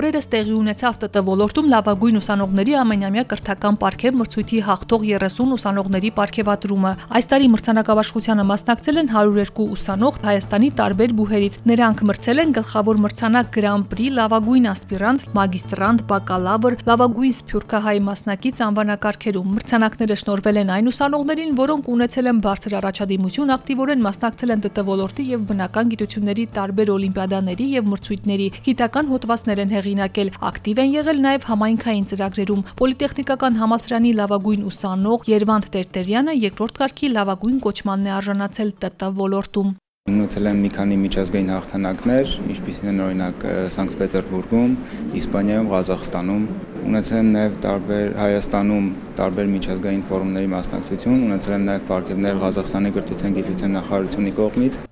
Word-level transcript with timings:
Օրերս 0.00 0.30
տեղի 0.32 0.52
ունեցավ 0.56 0.94
ՏՏ 1.04 1.20
ոլորտում 1.26 1.66
լավագույն 1.68 2.18
ուսանողների 2.20 2.74
ամենամյա 2.80 3.22
կրթական 3.28 3.76
պարգև 3.82 4.14
մրցույթի 4.16 4.60
հաղթող 4.64 5.02
30 5.08 5.50
ուսանողների 5.56 6.10
պարգևատրումը։ 6.16 6.92
Այս 7.18 7.26
տարի 7.30 7.48
մրցանակաբաշխությանը 7.52 8.46
մասնակցել 8.50 9.00
են 9.00 9.10
102 9.12 9.66
ուսանող 9.76 10.20
Հայաստանի 10.24 10.70
տարբեր 10.80 11.12
բուհերից։ 11.20 11.58
Նրանք 11.68 12.00
մրցել 12.08 12.40
են 12.40 12.54
գլխավոր 12.56 13.00
մրցանակ 13.04 13.50
Grand-Prix, 13.60 14.14
լավագույն 14.16 14.70
ասպիրանտ, 14.72 15.28
մագիստրանտ, 15.36 16.04
բակալավր, 16.08 16.78
լավագույն 16.88 17.36
սփյուռքահայ 17.36 17.96
մասնակից 18.08 18.64
անվանակարգերում։ 18.70 19.52
Մրցանակները 19.60 20.18
շնորվել 20.24 20.60
են 20.64 20.72
այն 20.80 20.90
ուսանողներին, 20.94 21.52
որոնք 21.60 21.92
ունեցել 22.00 22.30
են 22.30 22.42
բարձր 22.48 22.78
առաջադիմություն, 22.80 23.54
ակտիվորեն 23.60 24.04
մասնակցել 24.08 24.56
են 24.56 24.64
ՏՏ 24.70 24.86
ոլորտի 24.90 25.28
եւ 25.34 25.46
բնական 25.50 25.92
գիտությունների 25.92 26.44
տարբեր 26.56 26.94
օլիմպիադաների 26.96 27.66
եւ 27.76 27.90
մրցույթների, 27.90 28.48
գիտական 28.70 29.10
հոդվածներ 29.10 29.64
են 29.66 29.74
հեղի 29.76 29.89
հեղինակել, 29.90 30.30
ակտիվ 30.46 30.80
են 30.80 30.90
եղել 30.94 31.20
նաև 31.24 31.46
համայնքային 31.50 32.06
ծրագրերում։ 32.10 32.64
Պոլիտեխնիկական 32.78 33.56
համալսարանի 33.60 34.12
լավագույն 34.20 34.66
ուսանող 34.70 35.28
Երվանդ 35.30 35.70
Տերտերյանը 35.74 36.34
երկրորդ 36.40 36.80
կարգի 36.80 37.10
լավագույն 37.18 37.58
կոչմանն 37.66 38.10
է 38.10 38.12
արժանացել 38.20 38.70
ՏՏ 38.90 39.10
ոլորտում։ 39.20 39.72
Ունեցել 40.10 40.46
եմ 40.50 40.60
մի 40.64 40.70
քանի 40.74 40.96
միջազգային 41.00 41.50
հաղթանակներ, 41.52 42.30
ինչպիսին 42.50 42.90
են 42.90 43.02
օրինակ 43.04 43.44
Սանկտ 43.76 43.98
Պետերբուրգում, 44.00 44.72
Իսպանիայում, 45.20 45.68
Ղազախստանում, 45.74 46.46
ունեցել 46.90 47.20
եմ 47.20 47.32
նաև 47.36 47.58
տարբեր 47.66 48.14
Հայաստանում 48.24 48.90
տարբեր 49.20 49.50
միջազգային 49.54 50.04
ֆորումների 50.10 50.52
մասնակցություն, 50.56 51.24
ունեցել 51.30 51.56
եմ 51.60 51.66
նաև 51.70 51.88
պարգևներ 51.90 52.40
Ղազախստանի 52.46 52.94
կրթության 52.96 53.36
գիտության 53.40 53.76
նախարարությունի 53.80 54.38
կողմից։ 54.40 54.86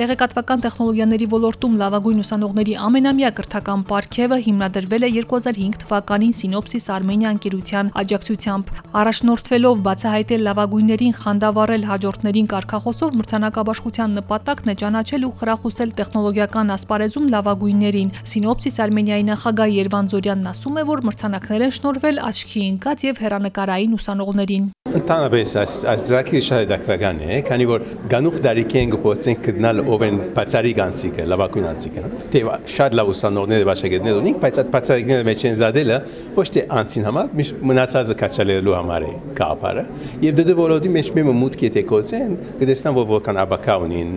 Տեղեկատվական 0.00 0.62
տեխնոլոգիաների 0.64 1.26
ոլորտում 1.28 1.74
լավագույն 1.76 2.20
ուսանողների 2.22 2.76
ամենամյա 2.86 3.30
կրթական 3.36 3.82
պարգևը 3.90 4.38
հիմնադրվել 4.46 5.04
է 5.04 5.10
2005 5.16 5.76
թվականին 5.82 6.32
Սինոպսիս 6.38 6.86
Արմենիա 6.94 7.32
ընկերության 7.34 7.90
աջակցությամբ։ 8.00 8.70
Առաջնորդվելով 9.00 9.82
բացահայտել 9.90 10.46
լավագույններին 10.48 11.14
խանդավառել 11.20 11.84
հաջորդներին 11.90 12.50
կարգախոսով 12.54 13.20
մրցանակաբաշխության 13.20 14.16
նպատակն 14.20 14.72
է 14.72 14.76
ճանաչել 14.80 15.28
ու 15.28 15.34
խրախուսել 15.44 15.94
տեխնոլոգիական 16.00 16.74
ասպարեզում 16.80 17.30
լավագույններին։ 17.36 18.12
Սինոպսիս 18.32 18.80
Արմենիայի 18.88 19.28
նախագահ 19.36 19.76
Երվան 19.84 20.10
Զորյանն 20.16 20.50
ասում 20.56 20.80
է, 20.80 20.88
որ 20.96 21.04
մրցանակներ 21.10 21.68
են 21.68 21.76
շնորհվել 21.76 22.24
աչքի 22.30 22.68
ընկած 22.72 23.08
եւ 23.10 23.24
հերանեկարային 23.26 24.00
ուսանողներին։ 24.00 24.70
Ընդհանրապես 24.90 25.52
այս 25.60 25.74
այս 25.86 26.04
ձակի 26.08 26.40
շատ 26.42 26.64
դակրական 26.70 27.18
է, 27.22 27.36
քանի 27.46 27.66
որ 27.70 27.82
գանուխ 28.10 28.38
դարիքի 28.42 28.78
են 28.80 28.94
գործենք 28.94 29.42
գտնալ 29.46 29.82
ով 29.84 30.02
են 30.06 30.16
բացարի 30.34 30.72
գանցիկը, 30.80 31.26
լավագույն 31.30 31.68
անցիկը։ 31.70 32.02
Դե 32.32 32.42
շատ 32.74 32.96
լավ 32.98 33.12
ուսանողներ 33.12 33.66
բաշագետներ 33.68 34.18
ունենք, 34.20 34.40
բայց 34.42 34.58
այդ 34.62 34.72
բացարիքները 34.74 35.26
մեջ 35.30 35.44
են 35.50 35.54
զադելը 35.60 35.98
ոչ 36.40 36.46
թե 36.56 36.64
անցին 36.80 37.06
համար, 37.06 37.30
մնացածը 37.70 38.16
կաչալելու 38.24 38.74
համար 38.80 39.06
է 39.06 39.12
կապարը։ 39.38 39.84
Եվ 40.26 40.40
դե 40.40 40.46
դե 40.50 40.94
մեջ 40.98 41.12
մեմը 41.20 41.36
մուտք 41.38 41.64
եթե 41.70 41.84
կոծեն, 41.90 42.34
կտեսնան 42.60 42.98
որ 42.98 43.06
որքան 43.14 43.40
աբակա 43.46 43.76
ունին 43.86 44.10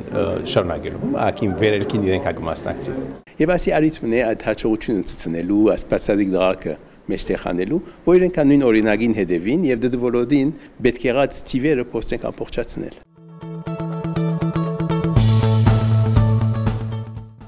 շարունակելու, 0.53 1.11
ակին 1.27 1.53
վերելքին 1.61 2.07
իրենք 2.09 2.31
կմասնակցի։ 2.39 2.97
Եվ 3.43 3.53
ասի 3.53 3.75
արիթմն 3.77 4.17
է 4.17 4.25
այդ 4.33 4.47
հաջողությունը 4.49 5.05
ցցնելու, 5.13 5.61
այս 5.73 5.87
բացարիք 5.93 6.33
դրակը 6.33 6.75
մեջտեղ 7.11 7.47
անելու, 7.53 7.81
որ 8.07 8.19
իրենք 8.19 8.43
նույն 8.53 8.67
օրինագին 8.69 9.17
հետևին 9.21 9.65
եւ 9.73 9.81
դե 9.83 9.89
պետք 10.83 11.09
եղած 11.09 11.41
թիվերը 11.49 11.89
փորձենք 11.93 12.29
ամբողջացնել։ 12.33 13.01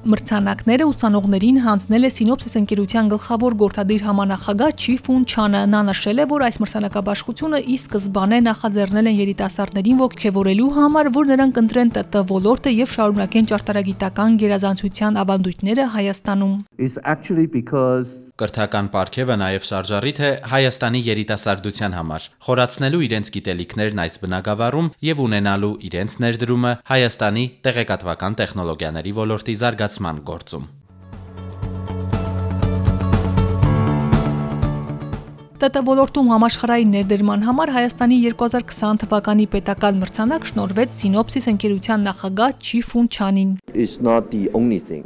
Մրցանակները 0.05 0.85
ուսանողներին 0.85 1.55
հանձնել 1.65 2.03
է 2.05 2.09
Սինոպսիս 2.13 2.53
ընկերության 2.59 3.07
գլխավոր 3.13 3.55
գործադիր 3.61 4.03
համանախագահ 4.05 4.73
Չիֆուն 4.85 5.23
Չանը։ 5.25 5.61
Նա 5.71 5.79
նշել 5.87 6.21
է, 6.21 6.27
որ 6.29 6.45
այս 6.45 6.59
մրցանակաբաշխությունը 6.61 7.61
ի 7.73 7.77
սկզբանե 7.81 8.39
նախաձեռնել 8.45 9.09
են 9.09 9.17
երիտասարդներին 9.21 10.03
ողջևորելու 10.05 10.69
համար, 10.77 11.09
որ 11.17 11.31
նրանք 11.33 11.57
ընտրեն 11.63 11.89
ՏՏ 12.05 12.23
ոլորտը 12.35 12.75
եւ 12.85 12.93
շարունակեն 12.93 13.49
ճարտարագիտական 13.49 14.37
գերազանցության 14.45 15.19
ավանդույթները 15.25 15.89
Հայաստանում։ 15.95 16.53
It's 16.77 17.01
actually 17.01 17.49
because 17.49 18.24
Կրթական 18.35 18.89
պարգևը 18.91 19.35
նաև 19.39 19.63
շարժառիթ 19.63 20.17
է 20.19 20.29
Հայաստանի 20.51 20.99
երիտասարդության 21.05 21.93
համար, 21.95 22.23
խորացնելու 22.43 23.03
իրենց 23.05 23.29
գիտելիքներն 23.31 24.01
այս 24.03 24.17
բնագավառում 24.25 24.89
եւ 25.07 25.21
ունենալու 25.25 25.69
իրենց 25.87 26.15
ներդրումը 26.25 26.73
Հայաստանի 26.91 27.45
տեղեկատվական 27.63 28.35
տեխնոլոգիաների 28.41 29.13
ոլորտի 29.23 29.55
զարգացման 29.61 30.19
գործում։ 30.27 30.65
ՏՏ 35.65 35.81
ոլորտում 35.87 36.27
համաշխարհային 36.29 36.91
ներդրման 36.93 37.47
համար 37.47 37.71
Հայաստանի 37.77 38.17
2020 38.35 38.99
թվականի 39.05 39.45
պետական 39.55 40.03
մրցանակ 40.03 40.49
շնորհվեց 40.51 40.99
Սինոպսիս 40.99 41.49
ընկերության 41.55 42.05
նախագահ 42.09 42.51
Չիֆուն 42.67 43.07
Չանին։ 43.15 43.55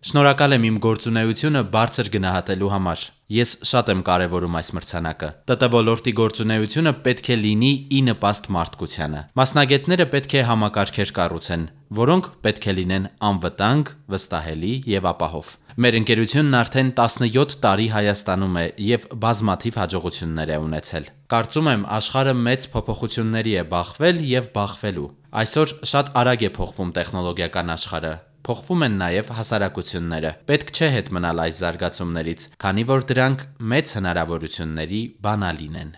Շնորհակալ 0.09 0.57
եմ 0.57 0.67
իմ 0.73 0.83
գործունեությունը 0.89 1.63
բարձր 1.77 2.11
գնահատելու 2.17 2.73
համար։ 2.75 3.07
Ես 3.29 3.51
շատ 3.69 3.89
եմ 3.93 3.99
կարևորում 4.07 4.55
այս 4.57 4.69
մրցանակը։ 4.73 5.27
ՏՏ 5.53 5.67
ոլորտի 5.69 6.11
գործունեությունը 6.17 6.93
պետք 7.05 7.27
է 7.29 7.35
լինի 7.37 7.67
ի 7.93 7.99
նպաստ 8.07 8.47
մարդկությանը։ 8.55 9.19
Մասնագետները 9.37 10.07
պետք 10.13 10.31
է 10.33 10.41
համակարգեր 10.47 11.11
կառուցեն, 11.19 11.65
որոնք 11.99 12.29
պետք 12.47 12.65
է 12.65 12.73
լինեն 12.79 13.05
անվտանգ, 13.29 13.91
վստահելի 14.09 14.73
եւ 14.93 15.09
ապահով։ 15.13 15.51
Մեր 15.79 15.97
ընկերությունն 15.99 16.57
արդեն 16.59 16.89
17 16.97 17.53
տարի 17.69 17.85
Հայաստանում 17.93 18.57
է 18.57 18.65
եւ 18.89 19.05
բազմաթիվ 19.29 19.77
հաջողություններ 19.79 20.49
է 20.49 20.57
ունեցել։ 20.65 21.11
Կարծում 21.29 21.69
եմ 21.69 21.85
աշխարհը 21.99 22.33
մեծ 22.49 22.67
փոփոխությունների 22.73 23.53
է 23.61 23.63
բախվել 23.77 24.25
եւ 24.33 24.49
բախվելու։ 24.57 25.07
Այսօր 25.43 25.75
շատ 25.93 26.11
արագ 26.23 26.47
է 26.49 26.51
փոխվում 26.57 26.93
տեխնոլոգիական 26.97 27.73
աշխարհը, 27.77 28.13
Փոխվում 28.49 28.83
են 28.87 28.95
նաև 28.97 29.27
հասարակությունները։ 29.37 30.29
Պետք 30.49 30.71
չէ 30.73 30.87
հետ 30.95 31.09
մնալ 31.13 31.41
այս 31.43 31.59
զարգացումներից, 31.61 32.45
քանի 32.63 32.85
որ 32.89 33.05
դրանք 33.11 33.43
մեծ 33.73 33.91
հնարավորությունների 33.99 35.01
բանալին 35.27 35.75
են։ 35.85 35.91